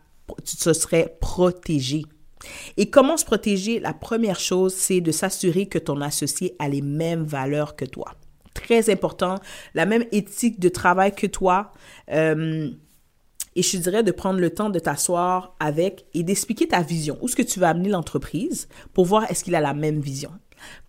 tu 0.46 0.58
te 0.58 0.74
serais 0.74 1.18
protégé. 1.20 2.04
Et 2.78 2.90
comment 2.90 3.18
se 3.18 3.26
protéger? 3.26 3.80
La 3.80 3.94
première 3.94 4.40
chose, 4.40 4.74
c'est 4.74 5.02
de 5.02 5.12
s'assurer 5.12 5.68
que 5.68 5.80
ton 5.80 6.02
associé 6.02 6.56
a 6.60 6.70
les 6.70 6.82
mêmes 6.82 7.24
valeurs 7.24 7.76
que 7.76 7.86
toi 7.86 8.16
très 8.56 8.90
important, 8.90 9.36
la 9.76 9.86
même 9.86 10.06
éthique 10.12 10.60
de 10.60 10.70
travail 10.70 11.14
que 11.14 11.28
toi. 11.28 11.72
Euh, 12.12 12.72
et 13.56 13.62
je 13.62 13.78
dirais 13.78 14.02
de 14.02 14.12
prendre 14.12 14.40
le 14.40 14.50
temps 14.50 14.70
de 14.70 14.80
t'asseoir 14.80 15.56
avec 15.60 16.06
et 16.14 16.24
d'expliquer 16.24 16.68
ta 16.68 16.82
vision, 16.82 17.18
où 17.22 17.28
est-ce 17.28 17.36
que 17.36 17.44
tu 17.44 17.60
vas 17.60 17.70
amener 17.70 17.90
l'entreprise 17.90 18.68
pour 18.94 19.06
voir 19.06 19.30
est-ce 19.30 19.44
qu'il 19.44 19.56
a 19.56 19.62
la 19.62 19.74
même 19.74 20.00
vision? 20.00 20.32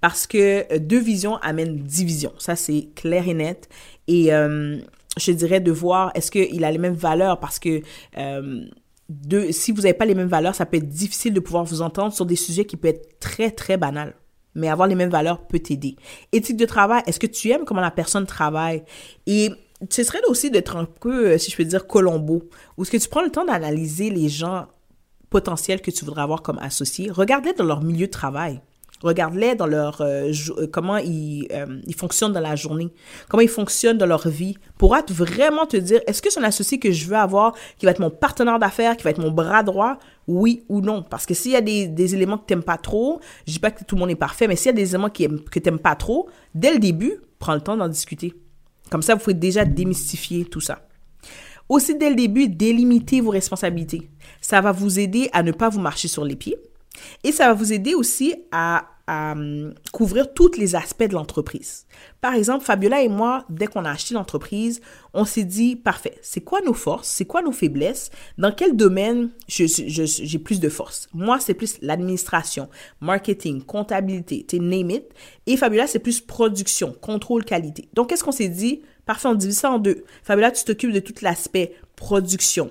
Parce 0.00 0.26
que 0.26 0.72
euh, 0.72 0.78
deux 0.78 0.98
visions 0.98 1.36
amènent 1.36 1.76
dix 1.76 2.04
visions. 2.04 2.32
Ça, 2.38 2.56
c'est 2.56 2.88
clair 2.94 3.28
et 3.28 3.34
net. 3.34 3.68
Et 4.08 4.32
euh, 4.32 4.78
je 5.18 5.32
dirais 5.32 5.60
de 5.60 5.70
voir 5.70 6.12
est-ce 6.14 6.30
qu'il 6.30 6.64
a 6.64 6.70
les 6.70 6.78
mêmes 6.78 6.94
valeurs 6.94 7.40
parce 7.40 7.58
que 7.58 7.82
si 9.50 9.72
vous 9.72 9.82
n'avez 9.82 9.94
pas 9.94 10.04
les 10.04 10.14
mêmes 10.14 10.28
valeurs, 10.28 10.54
ça 10.54 10.66
peut 10.66 10.76
être 10.78 10.88
difficile 10.88 11.32
de 11.34 11.40
pouvoir 11.40 11.64
vous 11.64 11.82
entendre 11.82 12.12
sur 12.12 12.26
des 12.26 12.36
sujets 12.36 12.64
qui 12.64 12.76
peuvent 12.76 12.92
être 12.92 13.18
très, 13.20 13.50
très 13.50 13.76
banals. 13.76 14.14
Mais 14.54 14.68
avoir 14.68 14.88
les 14.88 14.94
mêmes 14.94 15.10
valeurs 15.10 15.46
peut 15.46 15.58
t'aider. 15.58 15.96
Éthique 16.32 16.56
de 16.56 16.64
travail, 16.64 17.02
est-ce 17.06 17.20
que 17.20 17.26
tu 17.26 17.50
aimes 17.50 17.64
comment 17.66 17.82
la 17.82 17.90
personne 17.90 18.26
travaille? 18.26 18.82
Et 19.26 19.50
ce 19.90 20.02
serait 20.02 20.24
aussi 20.28 20.50
d'être 20.50 20.76
un 20.76 20.86
peu, 20.86 21.32
euh, 21.32 21.38
si 21.38 21.50
je 21.50 21.56
peux 21.56 21.64
dire, 21.64 21.86
Colombo, 21.86 22.44
où 22.76 22.82
est-ce 22.82 22.90
que 22.90 22.96
tu 22.96 23.08
prends 23.08 23.22
le 23.22 23.30
temps 23.30 23.44
d'analyser 23.44 24.08
les 24.10 24.28
gens 24.28 24.66
potentiels 25.30 25.82
que 25.82 25.90
tu 25.90 26.04
voudrais 26.04 26.22
avoir 26.22 26.42
comme 26.42 26.58
associés, 26.58 27.10
regarde-les 27.10 27.52
dans 27.52 27.64
leur 27.64 27.82
milieu 27.82 28.06
de 28.06 28.10
travail. 28.12 28.60
Regarde-les 29.06 29.54
dans 29.54 29.66
leur 29.66 30.00
euh, 30.00 30.32
euh, 30.58 30.66
comment 30.66 30.96
ils, 30.96 31.46
ils, 31.86 31.94
fonctionnent 31.94 32.32
dans 32.32 32.40
la 32.40 32.56
journée, 32.56 32.92
comment 33.28 33.40
ils 33.40 33.48
fonctionnent 33.48 33.98
dans 33.98 34.06
leur 34.06 34.26
vie, 34.28 34.56
pour 34.78 34.96
vraiment 35.08 35.64
te 35.64 35.76
dire 35.76 36.00
est-ce 36.08 36.20
que 36.20 36.30
c'est 36.30 36.40
un 36.40 36.44
associé 36.44 36.80
que 36.80 36.90
je 36.90 37.06
veux 37.06 37.16
avoir, 37.16 37.54
qui 37.78 37.86
va 37.86 37.92
être 37.92 38.00
mon 38.00 38.10
partenaire 38.10 38.58
d'affaires, 38.58 38.96
qui 38.96 39.04
va 39.04 39.10
être 39.10 39.20
mon 39.20 39.30
bras 39.30 39.62
droit, 39.62 39.98
oui 40.26 40.64
ou 40.68 40.80
non? 40.80 41.02
Parce 41.02 41.24
que 41.24 41.34
s'il 41.34 41.52
y 41.52 41.56
a 41.56 41.60
des, 41.60 41.86
des 41.86 42.14
éléments 42.16 42.36
que 42.36 42.46
tu 42.46 42.54
n'aimes 42.54 42.64
pas 42.64 42.78
trop, 42.78 43.20
je 43.46 43.52
dis 43.52 43.58
pas 43.60 43.70
que 43.70 43.84
tout 43.84 43.94
le 43.94 44.00
monde 44.00 44.10
est 44.10 44.16
parfait, 44.16 44.48
mais 44.48 44.56
s'il 44.56 44.66
y 44.66 44.70
a 44.70 44.72
des 44.72 44.88
éléments 44.88 45.10
qui, 45.10 45.28
que 45.28 45.58
tu 45.60 45.68
n'aimes 45.68 45.78
pas 45.78 45.94
trop, 45.94 46.28
dès 46.54 46.72
le 46.72 46.80
début, 46.80 47.20
prends 47.38 47.54
le 47.54 47.60
temps 47.60 47.76
d'en 47.76 47.88
discuter. 47.88 48.34
Comme 48.90 49.02
ça, 49.02 49.14
vous 49.14 49.20
pouvez 49.20 49.34
déjà 49.34 49.64
démystifier 49.64 50.44
tout 50.44 50.60
ça. 50.60 50.80
Aussi, 51.68 51.96
dès 51.96 52.10
le 52.10 52.16
début, 52.16 52.48
délimitez 52.48 53.20
vos 53.20 53.30
responsabilités. 53.30 54.08
Ça 54.40 54.60
va 54.60 54.72
vous 54.72 54.98
aider 54.98 55.28
à 55.32 55.42
ne 55.42 55.52
pas 55.52 55.68
vous 55.68 55.80
marcher 55.80 56.08
sur 56.08 56.24
les 56.24 56.36
pieds. 56.36 56.56
Et 57.24 57.32
ça 57.32 57.48
va 57.48 57.54
vous 57.54 57.72
aider 57.72 57.94
aussi 57.94 58.34
à 58.52 58.86
hum, 59.08 59.74
couvrir 59.92 60.32
tous 60.34 60.52
les 60.56 60.74
aspects 60.74 61.04
de 61.04 61.14
l'entreprise. 61.14 61.86
Par 62.20 62.34
exemple, 62.34 62.64
Fabiola 62.64 63.02
et 63.02 63.08
moi, 63.08 63.44
dès 63.48 63.66
qu'on 63.66 63.84
a 63.84 63.90
acheté 63.90 64.14
l'entreprise, 64.14 64.80
on 65.14 65.24
s'est 65.24 65.44
dit, 65.44 65.76
parfait, 65.76 66.18
c'est 66.22 66.40
quoi 66.40 66.60
nos 66.60 66.74
forces, 66.74 67.08
c'est 67.08 67.24
quoi 67.24 67.42
nos 67.42 67.52
faiblesses, 67.52 68.10
dans 68.38 68.52
quel 68.52 68.76
domaine 68.76 69.30
j'ai 69.48 70.38
plus 70.38 70.60
de 70.60 70.68
force? 70.68 71.08
Moi, 71.14 71.38
c'est 71.40 71.54
plus 71.54 71.78
l'administration, 71.82 72.68
marketing, 73.00 73.62
comptabilité, 73.62 74.44
tu 74.48 74.60
name 74.60 74.90
it. 74.90 75.04
Et 75.46 75.56
Fabiola, 75.56 75.86
c'est 75.86 75.98
plus 75.98 76.20
production, 76.20 76.94
contrôle, 77.00 77.44
qualité. 77.44 77.88
Donc, 77.94 78.08
qu'est-ce 78.08 78.24
qu'on 78.24 78.32
s'est 78.32 78.48
dit? 78.48 78.82
Parfait, 79.04 79.28
on 79.28 79.34
divise 79.34 79.58
ça 79.58 79.70
en 79.70 79.78
deux. 79.78 80.04
Fabiola, 80.24 80.50
tu 80.50 80.64
t'occupes 80.64 80.92
de 80.92 80.98
tout 80.98 81.14
l'aspect 81.22 81.76
production, 81.94 82.70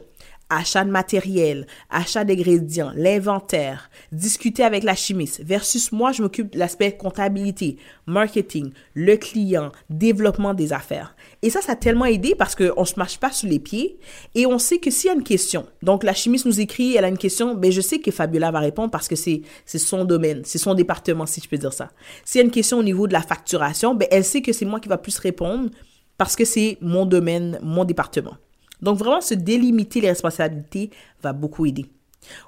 achat 0.50 0.84
de 0.84 0.92
matériel, 0.92 1.68
achat 1.90 2.24
d'ingrédients, 2.24 2.92
l'inventaire, 2.96 3.90
discuter 4.12 4.64
avec 4.64 4.84
la 4.84 4.96
chimiste, 4.96 5.42
versus 5.44 5.92
moi, 5.92 6.12
je 6.12 6.22
m'occupe 6.22 6.54
de 6.54 6.60
l'aspect 6.60 6.96
comptabilité, 6.96 7.78
marketing, 8.06 8.72
le 8.94 9.18
client, 9.18 9.72
développement 9.90 10.54
des 10.54 10.74
affaires. 10.74 11.16
Et 11.42 11.50
ça, 11.50 11.62
ça 11.62 11.74
a 11.74 11.76
tellement 11.76 12.06
aidé 12.06 12.36
parce 12.36 12.56
qu'on 12.56 12.82
ne 12.82 12.86
se 12.86 12.98
marche 12.98 13.20
pas 13.20 13.32
sous 13.32 13.48
les 13.48 13.60
pieds 13.60 13.98
et 14.34 14.46
on 14.46 14.60
sait 14.60 14.78
que 14.78 14.92
s'il 14.92 15.08
y 15.08 15.12
a 15.12 15.16
une 15.16 15.24
question, 15.24 15.66
donc 15.82 16.04
la 16.04 16.14
chimiste 16.14 16.46
nous 16.46 16.60
écrit, 16.60 16.96
elle 16.96 17.06
a 17.06 17.10
une 17.10 17.18
question, 17.18 17.56
ben 17.56 17.72
je 17.72 17.82
sais 17.82 18.00
que 18.00 18.12
Fabiola 18.12 18.52
va 18.52 18.60
répondre 18.60 18.92
parce 18.92 19.08
que 19.08 19.16
c'est 19.16 19.42
son 19.66 20.06
domaine, 20.06 20.42
c'est 20.46 20.58
son 20.58 20.74
département, 20.74 21.26
si 21.26 21.42
je 21.42 21.50
peux 21.50 21.58
dire 21.58 21.74
ça. 21.74 21.92
S'il 22.24 22.40
y 22.40 22.42
a 22.42 22.46
une 22.46 22.52
question 22.52 22.80
au 22.80 22.84
niveau 22.84 23.08
de 23.08 23.14
la 23.14 23.22
facturation, 23.22 23.96
ben 23.96 24.08
elle 24.12 24.24
sait 24.24 24.42
que 24.42 24.54
c'est 24.54 24.66
moi 24.66 24.80
qui 24.80 24.90
va 24.90 24.98
plus 24.98 25.18
répondre 25.18 25.70
parce 26.18 26.36
que 26.36 26.46
c'est 26.46 26.78
mon 26.82 27.06
domaine, 27.06 27.60
mon 27.62 27.84
département. 27.84 28.38
Donc 28.82 28.98
vraiment, 28.98 29.22
se 29.22 29.34
délimiter 29.34 30.02
les 30.02 30.10
responsabilités 30.10 30.90
va 31.22 31.34
beaucoup 31.34 31.66
aider. 31.66 31.86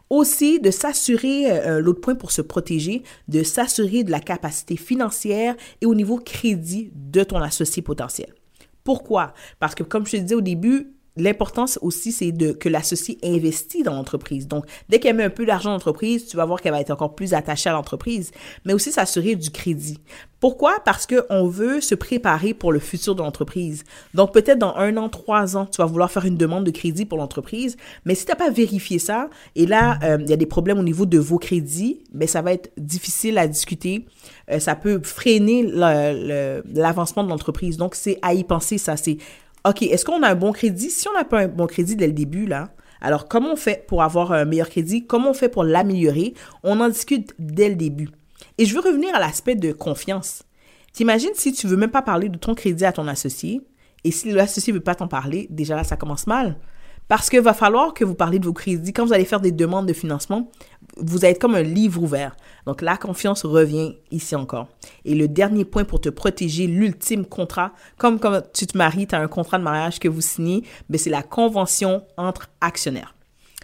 Aussi, 0.09 0.59
de 0.59 0.71
s'assurer, 0.71 1.51
euh, 1.51 1.79
l'autre 1.79 2.01
point 2.01 2.15
pour 2.15 2.31
se 2.31 2.41
protéger, 2.41 3.03
de 3.27 3.43
s'assurer 3.43 4.03
de 4.03 4.11
la 4.11 4.19
capacité 4.19 4.75
financière 4.75 5.55
et 5.81 5.85
au 5.85 5.93
niveau 5.93 6.17
crédit 6.17 6.91
de 6.95 7.23
ton 7.23 7.37
associé 7.37 7.81
potentiel. 7.81 8.33
Pourquoi? 8.83 9.33
Parce 9.59 9.75
que 9.75 9.83
comme 9.83 10.05
je 10.05 10.13
te 10.13 10.17
disais 10.17 10.35
au 10.35 10.41
début, 10.41 10.93
l'importance 11.17 11.79
aussi, 11.81 12.11
c'est 12.11 12.31
de 12.31 12.51
que 12.51 12.69
l'associé 12.69 13.17
investit 13.23 13.83
dans 13.83 13.93
l'entreprise. 13.93 14.47
Donc, 14.47 14.65
dès 14.89 14.99
qu'elle 14.99 15.15
met 15.15 15.23
un 15.23 15.29
peu 15.29 15.45
d'argent 15.45 15.69
dans 15.69 15.75
l'entreprise, 15.75 16.27
tu 16.27 16.37
vas 16.37 16.45
voir 16.45 16.61
qu'elle 16.61 16.71
va 16.71 16.81
être 16.81 16.91
encore 16.91 17.15
plus 17.15 17.33
attachée 17.33 17.69
à 17.69 17.73
l'entreprise, 17.73 18.31
mais 18.65 18.73
aussi 18.73 18.91
s'assurer 18.91 19.35
du 19.35 19.49
crédit. 19.49 19.99
Pourquoi? 20.39 20.79
Parce 20.85 21.07
qu'on 21.07 21.47
veut 21.47 21.81
se 21.81 21.95
préparer 21.95 22.53
pour 22.53 22.71
le 22.71 22.79
futur 22.79 23.15
de 23.15 23.23
l'entreprise. 23.23 23.83
Donc, 24.13 24.33
peut-être 24.33 24.59
dans 24.59 24.75
un 24.75 24.95
an, 24.97 25.09
trois 25.09 25.57
ans, 25.57 25.65
tu 25.65 25.77
vas 25.77 25.85
vouloir 25.85 26.11
faire 26.11 26.25
une 26.25 26.37
demande 26.37 26.63
de 26.63 26.71
crédit 26.71 27.05
pour 27.05 27.17
l'entreprise, 27.17 27.75
mais 28.05 28.13
si 28.13 28.25
tu 28.25 28.31
n'as 28.31 28.35
pas 28.35 28.51
vérifié 28.51 28.99
ça, 28.99 29.29
et 29.55 29.65
là, 29.65 29.97
euh, 30.03 30.17
il 30.21 30.29
y 30.29 30.33
a 30.33 30.37
des 30.37 30.45
problèmes 30.45 30.77
au 30.77 30.83
niveau 30.83 31.07
de 31.07 31.17
vos 31.17 31.39
crédits, 31.39 32.03
mais 32.13 32.27
ça 32.27 32.41
va 32.43 32.53
être 32.53 32.71
difficile 32.77 33.37
à 33.39 33.47
discuter. 33.47 34.05
Euh, 34.51 34.59
ça 34.59 34.75
peut 34.75 35.01
freiner 35.03 35.63
l'avancement 35.63 37.23
de 37.23 37.29
l'entreprise. 37.29 37.77
Donc, 37.77 37.95
c'est 37.95 38.19
à 38.21 38.33
y 38.33 38.43
penser, 38.43 38.77
ça. 38.77 38.95
C'est 38.95 39.17
OK, 39.67 39.81
est-ce 39.81 40.05
qu'on 40.05 40.23
a 40.23 40.29
un 40.29 40.35
bon 40.35 40.53
crédit? 40.53 40.89
Si 40.89 41.09
on 41.09 41.13
n'a 41.13 41.25
pas 41.25 41.41
un 41.41 41.47
bon 41.47 41.67
crédit 41.67 41.97
dès 41.97 42.07
le 42.07 42.13
début, 42.13 42.45
là, 42.45 42.69
alors 43.01 43.27
comment 43.27 43.51
on 43.51 43.55
fait 43.57 43.85
pour 43.85 44.01
avoir 44.01 44.31
un 44.31 44.45
meilleur 44.45 44.69
crédit? 44.69 45.05
Comment 45.05 45.31
on 45.31 45.33
fait 45.33 45.49
pour 45.49 45.65
l'améliorer? 45.65 46.35
On 46.63 46.79
en 46.79 46.87
discute 46.87 47.33
dès 47.37 47.67
le 47.67 47.75
début. 47.75 48.09
Et 48.57 48.65
je 48.65 48.73
veux 48.73 48.81
revenir 48.81 49.13
à 49.13 49.19
l'aspect 49.19 49.55
de 49.55 49.73
confiance. 49.73 50.43
T'imagines 50.93 51.33
si 51.33 51.51
tu 51.51 51.67
veux 51.67 51.75
même 51.75 51.91
pas 51.91 52.01
parler 52.01 52.29
de 52.29 52.37
ton 52.37 52.55
crédit 52.55 52.85
à 52.85 52.93
ton 52.93 53.07
associé, 53.07 53.61
et 54.03 54.11
si 54.11 54.31
l'associé 54.31 54.71
veut 54.71 54.79
pas 54.79 54.95
t'en 54.95 55.07
parler, 55.07 55.47
déjà 55.49 55.75
là, 55.75 55.83
ça 55.83 55.97
commence 55.97 56.27
mal. 56.27 56.57
Parce 57.07 57.29
qu'il 57.29 57.41
va 57.41 57.53
falloir 57.53 57.93
que 57.93 58.05
vous 58.05 58.15
parlez 58.15 58.39
de 58.39 58.45
vos 58.45 58.53
crédits. 58.53 58.93
Quand 58.93 59.05
vous 59.05 59.13
allez 59.13 59.25
faire 59.25 59.39
des 59.39 59.51
demandes 59.51 59.85
de 59.85 59.93
financement, 59.93 60.49
vous 60.99 61.25
êtes 61.25 61.39
comme 61.39 61.55
un 61.55 61.61
livre 61.61 62.01
ouvert. 62.01 62.35
Donc 62.65 62.81
la 62.81 62.97
confiance 62.97 63.45
revient 63.45 63.95
ici 64.11 64.35
encore. 64.35 64.67
Et 65.05 65.15
le 65.15 65.27
dernier 65.27 65.65
point 65.65 65.83
pour 65.83 66.01
te 66.01 66.09
protéger, 66.09 66.67
l'ultime 66.67 67.25
contrat, 67.25 67.73
comme 67.97 68.19
quand 68.19 68.41
tu 68.53 68.67
te 68.67 68.77
maries, 68.77 69.07
tu 69.07 69.15
as 69.15 69.19
un 69.19 69.27
contrat 69.27 69.57
de 69.57 69.63
mariage 69.63 69.99
que 69.99 70.07
vous 70.07 70.21
signez, 70.21 70.61
mais 70.89 70.97
ben, 70.97 70.99
c'est 70.99 71.09
la 71.09 71.23
convention 71.23 72.03
entre 72.17 72.49
actionnaires. 72.61 73.13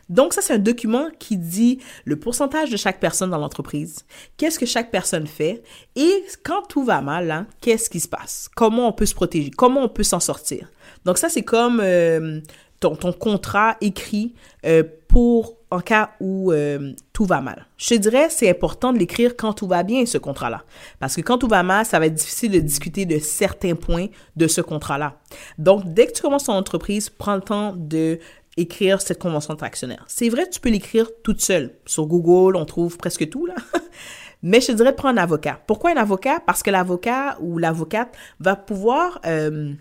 Donc 0.09 0.33
ça, 0.33 0.41
c'est 0.41 0.53
un 0.53 0.59
document 0.59 1.07
qui 1.17 1.37
dit 1.37 1.79
le 2.05 2.17
pourcentage 2.17 2.69
de 2.69 2.77
chaque 2.77 2.99
personne 2.99 3.29
dans 3.29 3.37
l'entreprise, 3.37 4.05
qu'est-ce 4.37 4.59
que 4.59 4.65
chaque 4.65 4.91
personne 4.91 5.27
fait 5.27 5.63
et 5.95 6.23
quand 6.43 6.63
tout 6.67 6.83
va 6.83 7.01
mal, 7.01 7.31
hein, 7.31 7.47
qu'est-ce 7.61 7.89
qui 7.89 7.99
se 7.99 8.07
passe, 8.07 8.49
comment 8.53 8.89
on 8.89 8.91
peut 8.91 9.05
se 9.05 9.15
protéger, 9.15 9.49
comment 9.49 9.81
on 9.81 9.89
peut 9.89 10.03
s'en 10.03 10.19
sortir. 10.19 10.69
Donc 11.05 11.17
ça, 11.17 11.29
c'est 11.29 11.43
comme 11.43 11.79
euh, 11.81 12.41
ton, 12.79 12.95
contrat 13.13 13.77
écrit 13.81 14.33
euh, 14.65 14.83
pour 15.07 15.57
en 15.73 15.79
cas 15.79 16.11
où 16.19 16.51
euh, 16.51 16.93
tout 17.13 17.25
va 17.25 17.41
mal. 17.41 17.65
Je 17.77 17.89
te 17.89 17.93
dirais, 17.95 18.27
c'est 18.29 18.47
important 18.47 18.93
de 18.93 18.99
l'écrire 18.99 19.35
quand 19.35 19.53
tout 19.53 19.67
va 19.67 19.81
bien, 19.81 20.05
ce 20.05 20.19
contrat-là. 20.19 20.63
Parce 20.99 21.15
que 21.15 21.21
quand 21.21 21.39
tout 21.39 21.47
va 21.47 21.63
mal, 21.63 21.83
ça 21.83 21.97
va 21.97 22.05
être 22.05 22.13
difficile 22.13 22.51
de 22.51 22.59
discuter 22.59 23.05
de 23.07 23.17
certains 23.17 23.73
points 23.73 24.07
de 24.35 24.47
ce 24.47 24.61
contrat-là. 24.61 25.17
Donc, 25.57 25.91
dès 25.91 26.05
que 26.05 26.11
tu 26.11 26.21
commences 26.21 26.43
ton 26.43 26.53
entreprise, 26.53 27.09
prends 27.09 27.35
le 27.35 27.41
temps 27.41 27.73
de 27.75 28.19
écrire 28.55 29.01
cette 29.01 29.17
convention 29.17 29.55
d'actionnaire. 29.55 30.05
C'est 30.07 30.29
vrai, 30.29 30.47
tu 30.47 30.59
peux 30.59 30.69
l'écrire 30.69 31.09
toute 31.23 31.41
seule. 31.41 31.71
Sur 31.87 32.05
Google, 32.05 32.55
on 32.55 32.65
trouve 32.65 32.97
presque 32.97 33.27
tout, 33.29 33.47
là. 33.47 33.55
Mais 34.43 34.61
je 34.61 34.67
te 34.67 34.71
dirais, 34.73 34.93
prends 34.93 35.09
un 35.09 35.17
avocat. 35.17 35.59
Pourquoi 35.65 35.89
un 35.89 35.97
avocat? 35.97 36.39
Parce 36.45 36.61
que 36.61 36.69
l'avocat 36.69 37.37
ou 37.41 37.57
l'avocate 37.57 38.15
va 38.39 38.55
pouvoir... 38.55 39.19
Euh, 39.25 39.73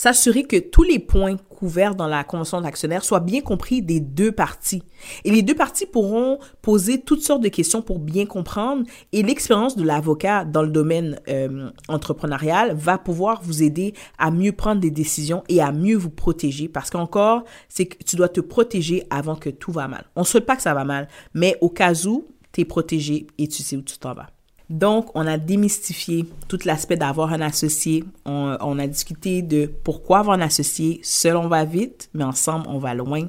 s'assurer 0.00 0.44
que 0.44 0.56
tous 0.56 0.82
les 0.82 0.98
points 0.98 1.36
couverts 1.36 1.94
dans 1.94 2.06
la 2.06 2.24
convention 2.24 2.62
d'actionnaire 2.62 3.04
soient 3.04 3.20
bien 3.20 3.42
compris 3.42 3.82
des 3.82 4.00
deux 4.00 4.32
parties. 4.32 4.82
Et 5.24 5.30
les 5.30 5.42
deux 5.42 5.54
parties 5.54 5.84
pourront 5.84 6.38
poser 6.62 7.02
toutes 7.02 7.20
sortes 7.20 7.42
de 7.42 7.50
questions 7.50 7.82
pour 7.82 7.98
bien 7.98 8.24
comprendre 8.24 8.84
et 9.12 9.22
l'expérience 9.22 9.76
de 9.76 9.84
l'avocat 9.84 10.46
dans 10.46 10.62
le 10.62 10.70
domaine 10.70 11.20
euh, 11.28 11.68
entrepreneurial 11.88 12.74
va 12.74 12.96
pouvoir 12.96 13.42
vous 13.42 13.62
aider 13.62 13.92
à 14.16 14.30
mieux 14.30 14.52
prendre 14.52 14.80
des 14.80 14.90
décisions 14.90 15.44
et 15.50 15.60
à 15.60 15.70
mieux 15.70 15.96
vous 15.96 16.08
protéger 16.08 16.66
parce 16.66 16.88
qu'encore, 16.88 17.44
c'est 17.68 17.84
que 17.84 18.02
tu 18.02 18.16
dois 18.16 18.30
te 18.30 18.40
protéger 18.40 19.06
avant 19.10 19.36
que 19.36 19.50
tout 19.50 19.70
va 19.70 19.86
mal. 19.86 20.06
On 20.16 20.20
ne 20.20 20.26
souhaite 20.26 20.46
pas 20.46 20.56
que 20.56 20.62
ça 20.62 20.72
va 20.72 20.84
mal, 20.84 21.08
mais 21.34 21.58
au 21.60 21.68
cas 21.68 21.92
où, 22.06 22.26
tu 22.52 22.62
es 22.62 22.64
protégé 22.64 23.26
et 23.36 23.48
tu 23.48 23.62
sais 23.62 23.76
où 23.76 23.82
tu 23.82 23.98
t'en 23.98 24.14
vas. 24.14 24.28
Donc, 24.70 25.10
on 25.16 25.26
a 25.26 25.36
démystifié 25.36 26.26
tout 26.46 26.60
l'aspect 26.64 26.96
d'avoir 26.96 27.32
un 27.32 27.40
associé. 27.40 28.04
On, 28.24 28.78
a 28.78 28.86
discuté 28.86 29.42
de 29.42 29.66
pourquoi 29.66 30.20
avoir 30.20 30.38
un 30.38 30.42
associé. 30.42 31.00
Seul, 31.02 31.36
on 31.36 31.48
va 31.48 31.64
vite, 31.64 32.08
mais 32.14 32.22
ensemble, 32.22 32.66
on 32.68 32.78
va 32.78 32.94
loin. 32.94 33.26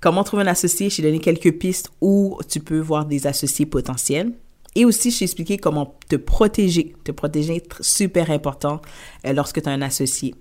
Comment 0.00 0.22
trouver 0.22 0.44
un 0.44 0.46
associé? 0.46 0.88
J'ai 0.88 1.02
donné 1.02 1.18
quelques 1.18 1.58
pistes 1.58 1.90
où 2.00 2.38
tu 2.48 2.60
peux 2.60 2.78
voir 2.78 3.06
des 3.06 3.26
associés 3.26 3.66
potentiels. 3.66 4.32
Et 4.76 4.84
aussi, 4.84 5.10
j'ai 5.10 5.24
expliqué 5.24 5.58
comment 5.58 5.96
te 6.08 6.14
protéger. 6.14 6.94
Te 7.02 7.10
protéger 7.10 7.56
est 7.56 7.82
super 7.82 8.30
important 8.30 8.80
euh, 9.26 9.32
lorsque 9.32 9.60
tu 9.60 9.68
as 9.68 9.72
un 9.72 9.82
associé. 9.82 10.34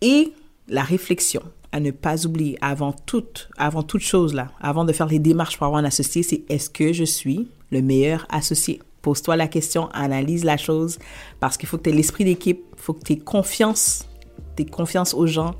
Et 0.00 0.32
la 0.68 0.82
réflexion 0.82 1.42
à 1.70 1.80
ne 1.80 1.90
pas 1.90 2.26
oublier 2.26 2.56
avant 2.62 2.92
toute, 2.92 3.50
avant 3.56 3.82
toute 3.82 4.02
chose 4.02 4.34
là, 4.34 4.52
avant 4.60 4.84
de 4.84 4.92
faire 4.92 5.06
les 5.06 5.18
démarches 5.18 5.56
pour 5.56 5.66
avoir 5.66 5.82
un 5.82 5.86
associé, 5.86 6.22
c'est 6.22 6.44
est-ce 6.48 6.68
que 6.70 6.92
je 6.92 7.04
suis 7.04 7.48
le 7.70 7.80
meilleur 7.80 8.26
associé? 8.30 8.80
Pose-toi 9.02 9.36
la 9.36 9.48
question, 9.48 9.88
analyse 9.90 10.44
la 10.44 10.56
chose, 10.56 10.98
parce 11.40 11.56
qu'il 11.56 11.68
faut 11.68 11.76
que 11.76 11.82
tu 11.82 11.90
aies 11.90 11.94
l'esprit 11.94 12.24
d'équipe, 12.24 12.64
il 12.76 12.80
faut 12.80 12.92
que 12.92 13.04
tu 13.04 13.12
aies 13.14 13.18
confiance 13.18 14.06
apporter 14.52 14.64
confiance 14.64 15.14
aux 15.14 15.26
gens, 15.26 15.54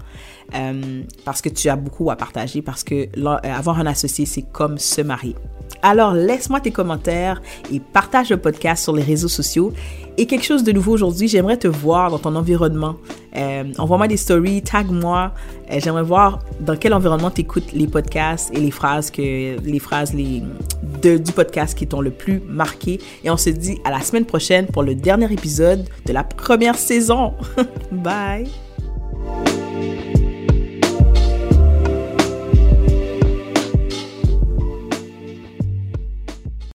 euh, 0.54 1.02
parce 1.24 1.40
que 1.40 1.48
tu 1.48 1.68
as 1.68 1.76
beaucoup 1.76 2.10
à 2.10 2.16
partager, 2.16 2.62
parce 2.62 2.84
que 2.84 3.08
avoir 3.46 3.78
un 3.78 3.86
associé, 3.86 4.26
c'est 4.26 4.42
comme 4.42 4.78
se 4.78 5.00
marier. 5.00 5.34
Alors 5.82 6.12
laisse-moi 6.12 6.60
tes 6.60 6.70
commentaires 6.70 7.40
et 7.72 7.80
partage 7.80 8.30
le 8.30 8.36
podcast 8.36 8.84
sur 8.84 8.94
les 8.94 9.02
réseaux 9.02 9.28
sociaux. 9.28 9.72
Et 10.18 10.26
quelque 10.26 10.44
chose 10.44 10.62
de 10.62 10.70
nouveau 10.70 10.92
aujourd'hui, 10.92 11.26
j'aimerais 11.26 11.56
te 11.56 11.66
voir 11.66 12.10
dans 12.10 12.18
ton 12.18 12.36
environnement. 12.36 12.96
Euh, 13.34 13.64
envoie-moi 13.78 14.06
des 14.06 14.18
stories, 14.18 14.62
tag-moi. 14.62 15.32
Euh, 15.70 15.80
j'aimerais 15.82 16.02
voir 16.02 16.40
dans 16.60 16.76
quel 16.76 16.92
environnement 16.92 17.30
tu 17.30 17.40
écoutes 17.40 17.72
les 17.72 17.86
podcasts 17.86 18.54
et 18.54 18.60
les 18.60 18.70
phrases 18.70 19.10
que 19.10 19.58
les 19.58 19.78
phrases 19.78 20.12
les, 20.12 20.42
du 21.02 21.32
podcast 21.32 21.76
qui 21.76 21.86
t'ont 21.86 22.02
le 22.02 22.10
plus 22.10 22.42
marqué. 22.46 23.00
Et 23.24 23.30
on 23.30 23.38
se 23.38 23.50
dit 23.50 23.78
à 23.84 23.90
la 23.90 24.02
semaine 24.02 24.26
prochaine 24.26 24.66
pour 24.66 24.82
le 24.82 24.94
dernier 24.94 25.32
épisode 25.32 25.88
de 26.04 26.12
la 26.12 26.22
première 26.22 26.76
saison. 26.76 27.32
Bye! 29.32 29.71